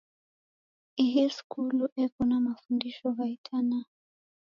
[1.03, 3.87] Ihii skulu eko na mafundisho gha itanaa.